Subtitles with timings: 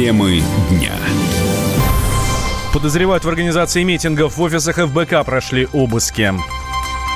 [0.00, 0.94] Темы дня.
[2.72, 6.32] Подозревают в организации митингов в офисах ФБК прошли обыски.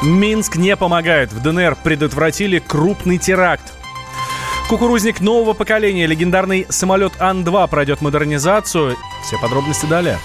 [0.03, 1.33] Минск не помогает.
[1.33, 3.73] В ДНР предотвратили крупный теракт.
[4.69, 8.99] Кукурузник нового поколения, легендарный самолет Ан-2 пройдет модернизацию.
[9.23, 10.19] Все подробности далее.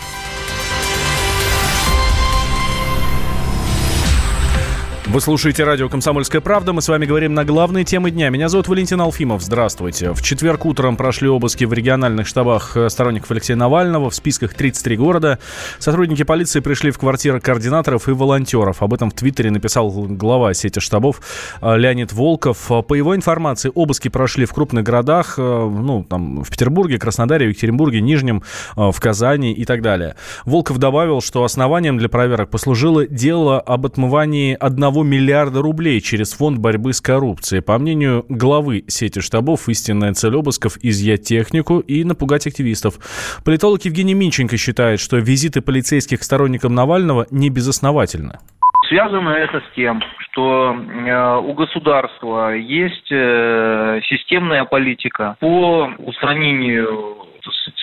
[5.12, 6.72] Вы слушаете радио «Комсомольская правда».
[6.72, 8.30] Мы с вами говорим на главные темы дня.
[8.30, 9.42] Меня зовут Валентин Алфимов.
[9.42, 10.14] Здравствуйте.
[10.14, 14.12] В четверг утром прошли обыски в региональных штабах э, сторонников Алексея Навального.
[14.12, 15.40] В списках 33 города.
[15.80, 18.84] Сотрудники полиции пришли в квартиры координаторов и волонтеров.
[18.84, 21.22] Об этом в Твиттере написал глава сети штабов
[21.60, 22.70] э, Леонид Волков.
[22.88, 25.40] По его информации, обыски прошли в крупных городах.
[25.40, 28.44] Э, ну, там, в Петербурге, Краснодаре, Екатеринбурге, Нижнем,
[28.76, 30.18] в Казани и так далее.
[30.46, 36.60] Волков добавил, что основанием для проверок послужило дело об отмывании одного миллиарда рублей через фонд
[36.60, 37.62] борьбы с коррупцией.
[37.62, 42.96] По мнению главы сети штабов, истинная цель обысков– изъять технику и напугать активистов.
[43.44, 48.40] Политолог Евгений Минченко считает, что визиты полицейских к сторонникам Навального не безосновательны.
[48.88, 57.18] Связано это с тем, что э, у государства есть э, системная политика по устранению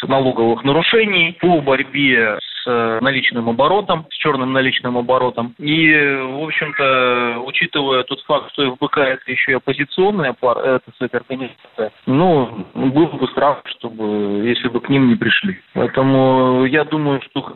[0.08, 5.55] налоговых нарушений, по борьбе с наличным оборотом, с черным наличным оборотом.
[5.59, 11.92] И, в общем-то, учитывая тот факт, что ФБК это еще и оппозиционная пара, это кстати,
[12.06, 15.58] ну, было бы странно, чтобы, если бы к ним не пришли.
[15.75, 17.53] Поэтому я думаю, что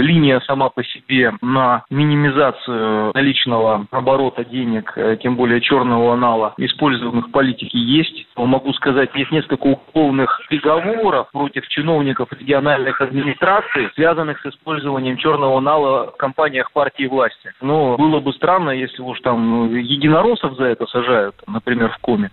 [0.00, 7.28] линия сама по себе на минимизацию наличного оборота денег, э, тем более черного анала, используемых
[7.28, 8.26] в политике, есть.
[8.36, 16.12] Могу сказать, есть несколько уголовных приговоров против чиновников региональных администраций, связанных с использованием черного нала
[16.12, 17.52] в компаниях партии власти.
[17.60, 22.30] Но было бы странно, если уж там ну, единороссов за это сажают, например, в коме.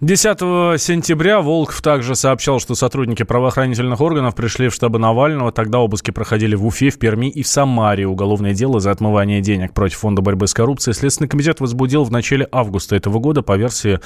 [0.00, 5.52] 10 сентября Волков также сообщал, что сотрудники правоохранительных органов пришли в штабы Навального.
[5.52, 8.06] Тогда обыски проходили в Уфе, в Перми и в Самаре.
[8.06, 12.48] Уголовное дело за отмывание денег против Фонда борьбы с коррупцией Следственный комитет возбудил в начале
[12.50, 13.42] августа этого года.
[13.42, 14.00] По версии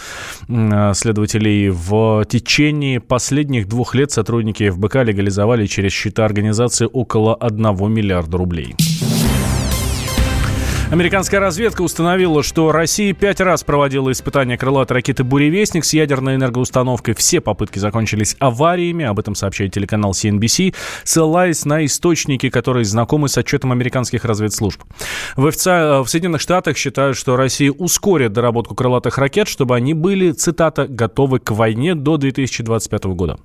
[0.95, 8.39] следователей, в течение последних двух лет сотрудники ФБК легализовали через счета организации около 1 миллиарда
[8.39, 8.75] рублей.
[10.91, 17.15] Американская разведка установила, что Россия пять раз проводила испытания крылатой ракеты «Буревестник» с ядерной энергоустановкой.
[17.15, 23.39] Все попытки закончились авариями, об этом сообщает телеканал CNBC, ссылаясь на источники, которые знакомы с
[23.39, 24.83] отчетом американских разведслужб.
[25.37, 30.31] В, ФЦА, в Соединенных Штатах считают, что Россия ускорит доработку крылатых ракет, чтобы они были,
[30.33, 33.39] цитата, «готовы к войне до 2025 года».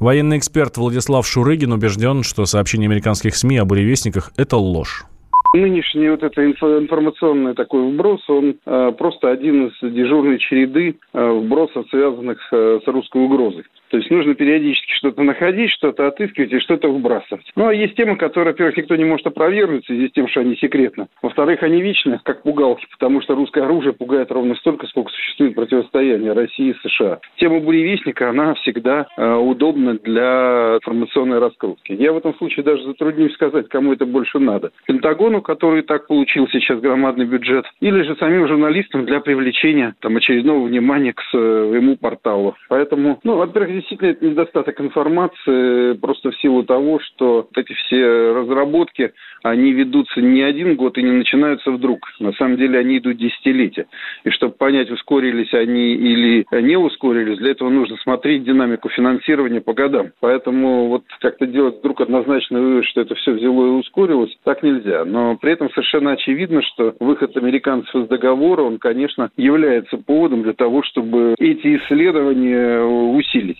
[0.00, 5.06] Военный эксперт Владислав Шурыгин убежден, что сообщения американских СМИ о буревестниках– это ложь.
[5.52, 11.88] Нынешний вот это информационный такой вброс, он э, просто один из дежурной череды э, вбросов,
[11.90, 13.64] связанных э, с русской угрозой.
[13.90, 17.50] То есть нужно периодически что-то находить, что-то отыскивать и что-то вбрасывать.
[17.56, 20.40] Ну, а есть темы, которые, во-первых, никто не может опровергнуть в связи с тем, что
[20.40, 21.08] они секретны.
[21.22, 26.32] Во-вторых, они вечны, как пугалки, потому что русское оружие пугает ровно столько, сколько существует противостояние
[26.32, 27.18] России и США.
[27.36, 31.92] Тема буревестника, она всегда э, удобна для информационной раскрутки.
[31.92, 34.70] Я в этом случае даже затруднюсь сказать, кому это больше надо.
[34.86, 40.64] Пентагону, который так получил сейчас громадный бюджет, или же самим журналистам для привлечения там, очередного
[40.64, 42.54] внимания к своему порталу.
[42.68, 49.12] Поэтому, ну, во-первых, действительно это недостаток информации просто в силу того, что эти все разработки,
[49.42, 52.06] они ведутся не один год и не начинаются вдруг.
[52.18, 53.86] На самом деле они идут десятилетия.
[54.24, 59.72] И чтобы понять, ускорились они или не ускорились, для этого нужно смотреть динамику финансирования по
[59.72, 60.10] годам.
[60.20, 65.04] Поэтому вот как-то делать вдруг однозначный вывод, что это все взяло и ускорилось, так нельзя.
[65.04, 70.52] Но при этом совершенно очевидно, что выход американцев из договора, он, конечно, является поводом для
[70.52, 73.58] того, чтобы эти исследования усилить.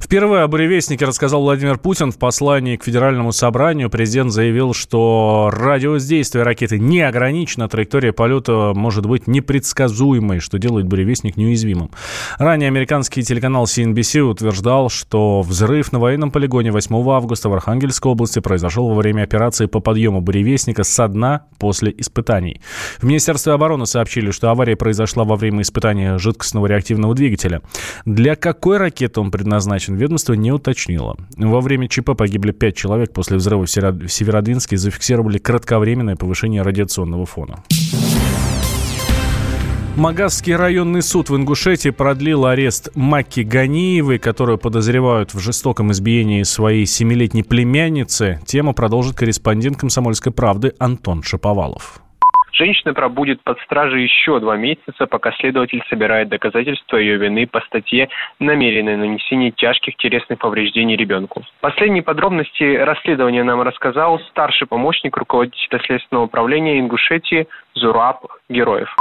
[0.00, 3.90] Впервые о буревестнике рассказал Владимир Путин в послании к Федеральному собранию.
[3.90, 10.86] Президент заявил, что радиус действия ракеты не ограничена, траектория полета может быть непредсказуемой, что делает
[10.86, 11.90] буревестник неуязвимым.
[12.38, 18.40] Ранее американский телеканал CNBC утверждал, что взрыв на военном полигоне 8 августа в Архангельской области
[18.40, 22.60] произошел во время операции по подъему буревестника со дна после испытаний.
[22.98, 27.62] В Министерстве обороны сообщили, что авария произошла во время испытания жидкостного реактивного двигателя.
[28.04, 31.16] Для какой ракеты он предназначен, женщин ведомство не уточнило.
[31.36, 33.12] Во время ЧП погибли пять человек.
[33.12, 37.64] После взрыва в Северодвинске зафиксировали кратковременное повышение радиационного фона.
[39.96, 46.86] Магазский районный суд в Ингушетии продлил арест Маки Ганиевой, которую подозревают в жестоком избиении своей
[46.86, 48.40] семилетней племянницы.
[48.46, 52.00] Тему продолжит корреспондент «Комсомольской правды» Антон Шаповалов.
[52.60, 58.10] Женщина пробудет под стражей еще два месяца, пока следователь собирает доказательства ее вины по статье
[58.38, 61.42] «Намеренное нанесение тяжких телесных повреждений ребенку».
[61.62, 68.94] Последние подробности расследования нам рассказал старший помощник руководителя Следственного управления Ингушетии Зураб Героев.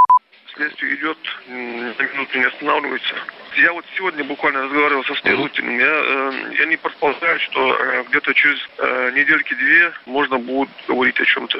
[0.55, 1.17] Следствие идет,
[1.49, 3.15] на минуту не останавливается.
[3.57, 5.77] Я вот сегодня буквально разговаривал со следователем.
[5.77, 11.59] Я, э, они предполагают, что э, где-то через э, недельки-две можно будет говорить о чем-то.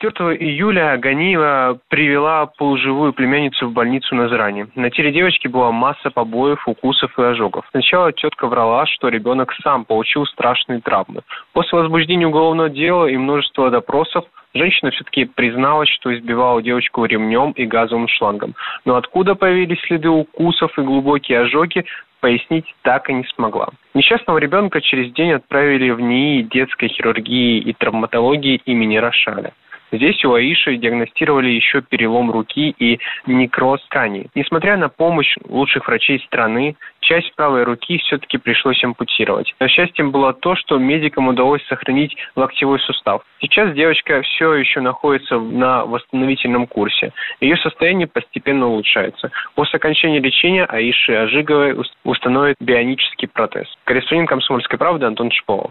[0.00, 4.66] 4 июля Ганиева привела полуживую племянницу в больницу на Заране.
[4.74, 7.64] На теле девочки была масса побоев, укусов и ожогов.
[7.70, 11.22] Сначала тетка врала, что ребенок сам получил страшные травмы.
[11.52, 14.24] После возбуждения уголовного дела и множества допросов
[14.56, 18.54] Женщина все-таки призналась, что избивала девочку ремнем и газовым шлангом.
[18.84, 21.84] Но откуда появились следы укусов и глубокие ожоги,
[22.20, 23.70] пояснить так и не смогла.
[23.94, 29.52] Несчастного ребенка через день отправили в НИИ детской хирургии и травматологии имени Рошаля.
[29.94, 34.28] Здесь у Аиши диагностировали еще перелом руки и некроз тканей.
[34.34, 39.54] Несмотря на помощь лучших врачей страны, часть правой руки все-таки пришлось ампутировать.
[39.60, 43.22] Но счастьем было то, что медикам удалось сохранить локтевой сустав.
[43.40, 47.12] Сейчас девочка все еще находится на восстановительном курсе.
[47.40, 49.30] Ее состояние постепенно улучшается.
[49.54, 53.66] После окончания лечения Аиши Ажиговой установят бионический протез.
[53.84, 55.70] Корреспондент «Комсомольской правды» Антон Шиполов.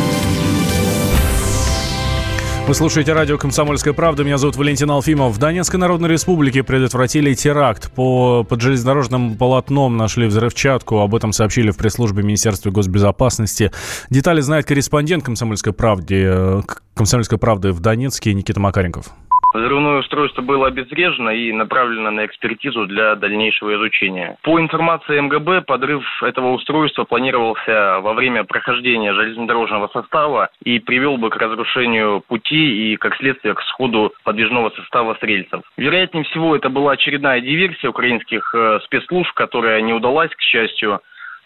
[2.71, 4.23] Вы слушаете радио «Комсомольская правда».
[4.23, 5.35] Меня зовут Валентин Алфимов.
[5.35, 7.91] В Донецкой Народной Республике предотвратили теракт.
[7.91, 10.99] По, под железнодорожным полотном нашли взрывчатку.
[10.99, 13.73] Об этом сообщили в пресс-службе Министерства госбезопасности.
[14.09, 16.61] Детали знает корреспондент «Комсомольской правды», э,
[16.93, 19.07] «Комсомольской правды» в Донецке Никита Макаренков.
[19.53, 24.37] Взрывное устройство было обезврежено и направлено на экспертизу для дальнейшего изучения.
[24.43, 31.29] По информации МГБ, подрыв этого устройства планировался во время прохождения железнодорожного состава и привел бы
[31.29, 35.63] к разрушению пути и, как следствие, к сходу подвижного состава с рельсов.
[35.77, 41.01] Вероятнее всего, это была очередная диверсия украинских э, спецслужб, которая не удалась, к счастью.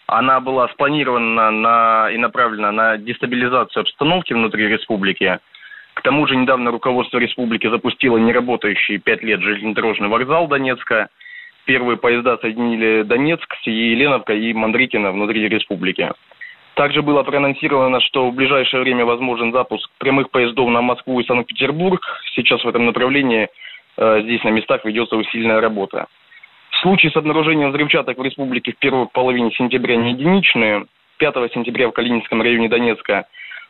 [0.06, 5.40] Она была спланирована на, и направлена на дестабилизацию обстановки внутри республики.
[5.96, 11.08] К тому же недавно руководство республики запустило неработающий пять лет железнодорожный вокзал Донецка.
[11.64, 16.12] Первые поезда соединили Донецк с Еленовкой и Мандрикино внутри республики.
[16.74, 22.02] Также было проанонсировано, что в ближайшее время возможен запуск прямых поездов на Москву и Санкт-Петербург.
[22.34, 23.48] Сейчас в этом направлении
[23.96, 26.08] э, здесь на местах ведется усиленная работа.
[26.82, 30.84] Случаи с обнаружением взрывчаток в республике в первой половине сентября не единичные.
[31.16, 33.24] 5 сентября в Калининском районе Донецка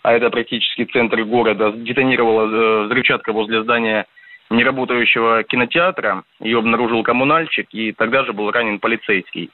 [0.06, 4.06] а это практически центр города, детонировала э, взрывчатка возле здания
[4.50, 6.22] неработающего кинотеатра.
[6.38, 9.50] Ее обнаружил коммунальщик, и тогда же был ранен полицейский.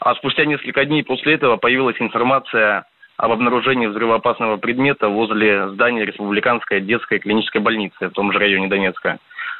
[0.00, 2.86] А спустя несколько дней после этого появилась информация
[3.18, 9.18] об обнаружении взрывоопасного предмета возле здания Республиканской детской клинической больницы в том же районе Донецка.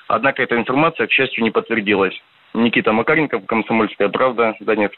[0.09, 2.21] Однако эта информация, к счастью, не подтвердилась.
[2.55, 4.95] Никита Макаренков, «Комсомольская правда», Донецк.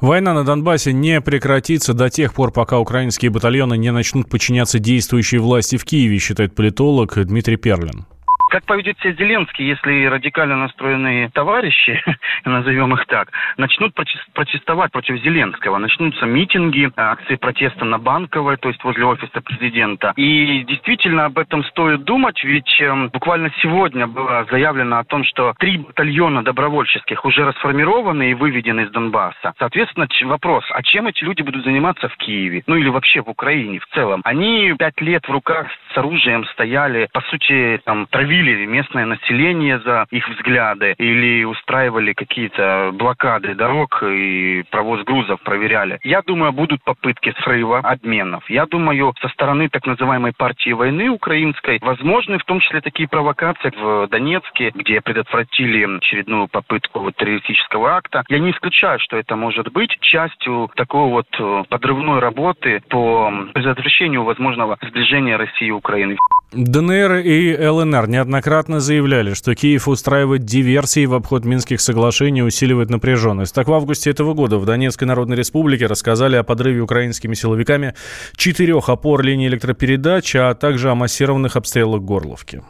[0.00, 5.38] Война на Донбассе не прекратится до тех пор, пока украинские батальоны не начнут подчиняться действующей
[5.38, 8.06] власти в Киеве, считает политолог Дмитрий Перлин.
[8.52, 11.98] Как поведет себя Зеленский, если радикально настроенные товарищи,
[12.44, 13.94] назовем их так, начнут
[14.34, 15.78] протестовать против Зеленского?
[15.78, 20.12] Начнутся митинги, акции протеста на Банковой, то есть возле офиса президента.
[20.16, 25.54] И действительно об этом стоит думать, ведь э, буквально сегодня было заявлено о том, что
[25.58, 29.54] три батальона добровольческих уже расформированы и выведены из Донбасса.
[29.58, 32.64] Соответственно, вопрос, а чем эти люди будут заниматься в Киеве?
[32.66, 34.20] Ну или вообще в Украине в целом?
[34.24, 39.78] Они пять лет в руках с оружием стояли, по сути, там, травили били местное население
[39.80, 46.00] за их взгляды или устраивали какие-то блокады дорог и провоз грузов проверяли.
[46.02, 48.48] Я думаю, будут попытки срыва, обменов.
[48.50, 53.72] Я думаю, со стороны так называемой партии войны украинской возможны в том числе такие провокации
[53.76, 58.24] в Донецке, где предотвратили очередную попытку террористического акта.
[58.28, 64.24] Я не исключаю, что это может быть частью такой вот э, подрывной работы по предотвращению
[64.24, 66.16] возможного сближения России и Украины.
[66.52, 72.90] ДНР и ЛНР неоднократно заявляли, что Киев устраивает диверсии в обход Минских соглашений и усиливает
[72.90, 73.54] напряженность.
[73.54, 77.94] Так, в августе этого года в Донецкой Народной Республике рассказали о подрыве украинскими силовиками
[78.36, 82.62] четырех опор линии электропередач, а также о массированных обстрелах Горловки.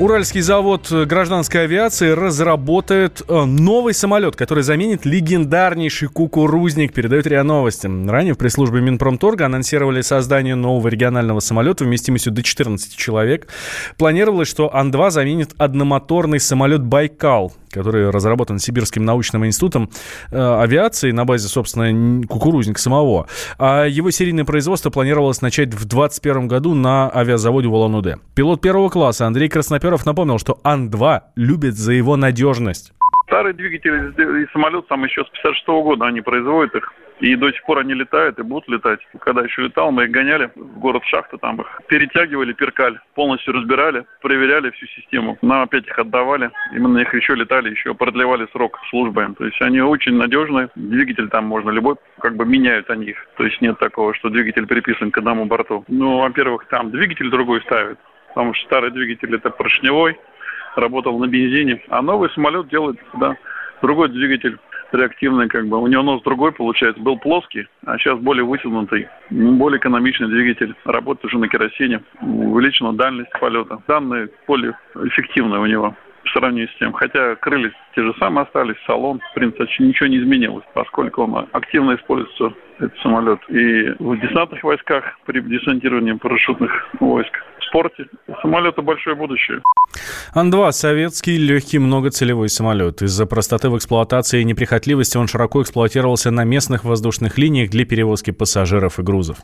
[0.00, 7.88] Уральский завод гражданской авиации разработает э, новый самолет, который заменит легендарнейший кукурузник, передает РИА Новости.
[8.08, 13.48] Ранее в пресс-службе Минпромторга анонсировали создание нового регионального самолета вместимостью до 14 человек.
[13.96, 19.90] Планировалось, что Ан-2 заменит одномоторный самолет «Байкал», который разработан Сибирским научным институтом
[20.30, 23.26] э, авиации на базе, собственно, кукурузника самого.
[23.58, 28.16] А его серийное производство планировалось начать в 2021 году на авиазаводе Улан-Удэ.
[28.34, 29.48] Пилот первого класса Андрей
[29.88, 32.92] Красноперов напомнил, что Ан-2 любит за его надежность.
[33.26, 36.92] Старые двигатели и самолет сам еще с 56 года они производят их.
[37.20, 39.00] И до сих пор они летают и будут летать.
[39.20, 44.04] Когда еще летал, мы их гоняли в город Шахта, там их перетягивали, перкаль, полностью разбирали,
[44.20, 45.36] проверяли всю систему.
[45.42, 46.50] Нам опять их отдавали.
[46.74, 49.26] И мы на них еще летали, еще продлевали срок службы.
[49.38, 50.68] То есть они очень надежные.
[50.76, 53.26] Двигатель там можно любой, как бы меняют они их.
[53.36, 55.84] То есть нет такого, что двигатель приписан к одному борту.
[55.88, 57.98] Ну, во-первых, там двигатель другой ставят.
[58.28, 60.18] Потому что старый двигатель это поршневой,
[60.76, 61.82] работал на бензине.
[61.88, 63.36] А новый самолет делает, да,
[63.82, 64.58] другой двигатель
[64.92, 65.78] реактивный, как бы.
[65.78, 67.02] У него нос другой, получается.
[67.02, 70.74] Был плоский, а сейчас более вытянутый, более экономичный двигатель.
[70.84, 72.02] Работает уже на керосине.
[72.20, 73.82] Увеличена дальность полета.
[73.86, 75.94] Данные более эффективные у него
[76.24, 76.92] в сравнении с тем.
[76.92, 81.94] Хотя крылья те же самые остались, салон, в принципе, ничего не изменилось, поскольку он активно
[81.94, 87.32] используется, этот самолет, и в десантных войсках при десантировании парашютных войск
[87.68, 88.06] спорте.
[88.42, 89.62] Самолета большое будущее.
[90.34, 93.02] Ан-2– советский легкий многоцелевой самолет.
[93.02, 98.30] Из-за простоты в эксплуатации и неприхотливости он широко эксплуатировался на местных воздушных линиях для перевозки
[98.30, 99.38] пассажиров и грузов.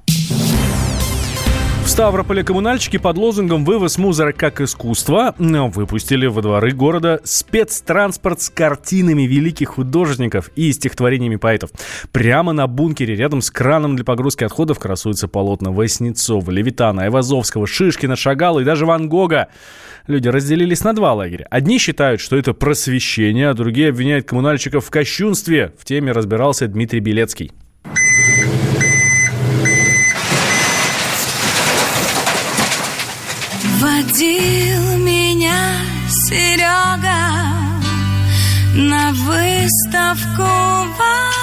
[1.94, 9.22] Ставрополе коммунальщики под лозунгом «Вывоз мусора как искусство» выпустили во дворы города спецтранспорт с картинами
[9.22, 11.70] великих художников и стихотворениями поэтов.
[12.10, 18.16] Прямо на бункере рядом с краном для погрузки отходов красуются полотна Васнецова, Левитана, Айвазовского, Шишкина,
[18.16, 19.46] Шагала и даже Ван Гога.
[20.08, 21.46] Люди разделились на два лагеря.
[21.48, 25.72] Одни считают, что это просвещение, а другие обвиняют коммунальщиков в кощунстве.
[25.78, 27.52] В теме разбирался Дмитрий Белецкий.
[33.94, 35.70] Водил меня
[36.08, 37.30] Серега
[38.74, 41.33] на выставку в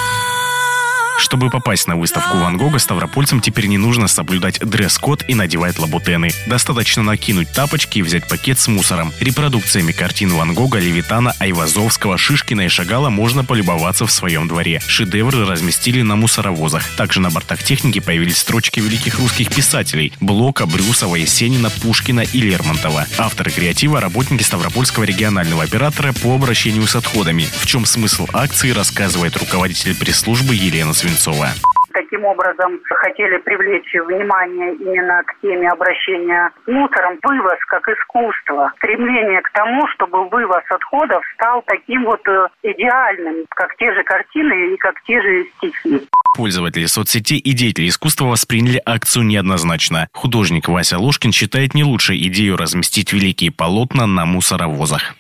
[1.22, 6.32] чтобы попасть на выставку Ван Гога, ставропольцам теперь не нужно соблюдать дресс-код и надевать лабутены.
[6.48, 9.14] Достаточно накинуть тапочки и взять пакет с мусором.
[9.20, 14.82] Репродукциями картин Ван Гога, Левитана, Айвазовского, Шишкина и Шагала можно полюбоваться в своем дворе.
[14.86, 16.84] Шедевры разместили на мусоровозах.
[16.98, 23.08] Также на бортах техники появились строчки великих русских писателей– Блока, Брюсова, Есенина, Пушкина и Лермонтова.
[23.18, 27.48] Авторы креатива– работники Ставропольского регионального оператора по обращению с отходами.
[27.60, 31.11] В чем смысл акции, рассказывает руководитель пресс-службы Елена Свинцова.
[31.12, 31.48] Одинцова.
[31.94, 37.20] Таким образом, хотели привлечь внимание именно к теме обращения с мусором.
[37.22, 38.72] Вывоз как искусство.
[38.78, 44.74] Стремление к тому, чтобы вывоз отходов стал таким вот э, идеальным, как те же картины
[44.74, 46.08] и как те же стихи.
[46.38, 50.08] Пользователи соцсетей и деятели искусства восприняли акцию неоднозначно.
[50.14, 55.16] Художник Вася Ложкин считает не лучшей идею разместить великие полотна на мусоровозах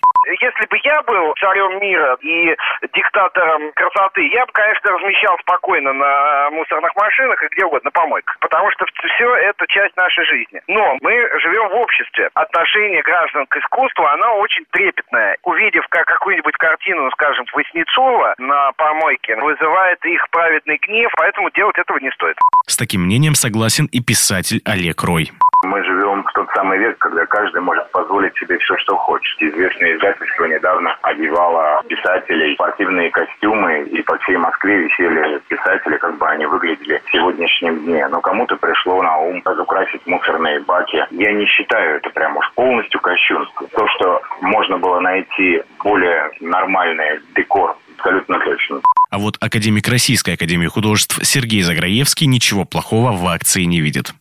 [0.91, 2.55] я был царем мира и
[2.93, 8.37] диктатором красоты, я бы, конечно, размещал спокойно на мусорных машинах и где угодно на помойках,
[8.39, 10.61] потому что все это часть нашей жизни.
[10.67, 12.29] Но мы живем в обществе.
[12.33, 15.37] Отношение граждан к искусству, оно очень трепетное.
[15.43, 21.77] Увидев как какую-нибудь картину, ну, скажем, Васнецова на помойке, вызывает их праведный гнев, поэтому делать
[21.77, 22.37] этого не стоит.
[22.67, 25.31] С таким мнением согласен и писатель Олег Рой.
[25.63, 25.83] Мы
[26.21, 29.41] живем в тот самый век, когда каждый может позволить себе все, что хочет.
[29.41, 36.27] Известное издательство недавно одевало писателей спортивные костюмы, и по всей Москве висели писатели, как бы
[36.27, 38.07] они выглядели в сегодняшнем дне.
[38.07, 41.05] Но кому-то пришло на ум разукрасить мусорные баки.
[41.11, 43.67] Я не считаю это прям уж полностью кощунство.
[43.67, 48.81] То, что можно было найти более нормальный декор, абсолютно точно.
[49.09, 54.13] А вот академик Российской Академии Художеств Сергей Заграевский ничего плохого в акции не видит.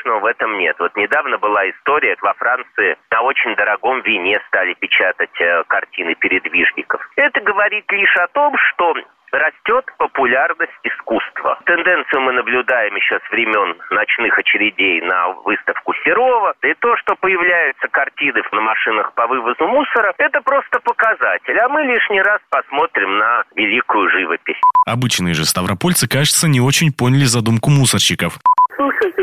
[0.00, 0.76] Страшного в этом нет.
[0.78, 7.00] Вот недавно была история, во Франции на очень дорогом вине стали печатать э, картины передвижников.
[7.16, 8.94] Это говорит лишь о том, что
[9.32, 11.58] растет популярность искусства.
[11.64, 16.54] Тенденцию мы наблюдаем еще с времен ночных очередей на выставку Серова.
[16.62, 21.58] И то, что появляются картины на машинах по вывозу мусора, это просто показатель.
[21.58, 24.60] А мы лишний раз посмотрим на великую живопись.
[24.86, 28.38] Обычные же ставропольцы, кажется, не очень поняли задумку мусорщиков.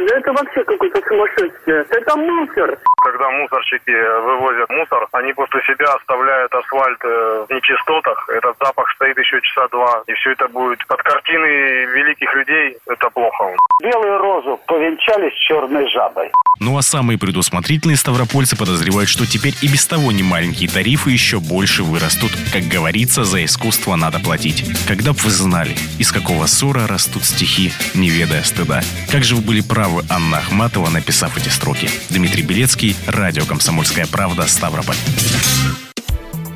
[0.07, 1.85] Да это вообще какое-то сумасшествие.
[1.89, 2.79] Это мусор.
[3.01, 3.91] Когда мусорщики
[4.23, 8.29] вывозят мусор, они после себя оставляют асфальт э, в нечистотах.
[8.29, 10.03] Этот запах стоит еще часа два.
[10.07, 11.45] И все это будет под картины
[11.93, 12.77] великих людей.
[12.87, 13.53] Это плохо.
[13.83, 16.31] Белую розу повенчали с черной жабой.
[16.59, 21.83] Ну а самые предусмотрительные ставропольцы подозревают, что теперь и без того немаленькие тарифы еще больше
[21.83, 22.31] вырастут.
[22.51, 24.63] Как говорится, за искусство надо платить.
[24.87, 28.81] Когда б вы знали, из какого ссора растут стихи, не ведая стыда.
[29.11, 31.89] Как же вы были правы, Анна Ахматова, написав эти строки.
[32.09, 34.95] Дмитрий Белецкий, радио «Комсомольская правда», Ставрополь.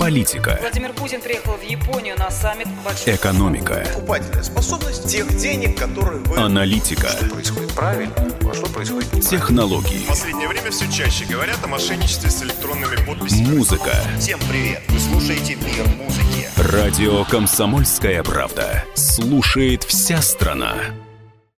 [0.01, 0.57] Политика.
[0.59, 3.15] Владимир Путин приехал в Японию на саммит большой...
[3.15, 3.85] Экономика.
[3.93, 6.37] Покупательная способность тех денег, которые вы...
[6.37, 7.07] Аналитика.
[7.07, 9.99] Что происходит правильно, а что происходит Технологии.
[9.99, 13.55] В последнее время все чаще говорят о мошенничестве с электронными подписями.
[13.55, 13.93] Музыка.
[14.19, 14.81] Всем привет!
[14.89, 16.49] Вы слушаете «Мир музыки».
[16.57, 18.83] Радио «Комсомольская правда».
[18.95, 20.73] Слушает вся страна.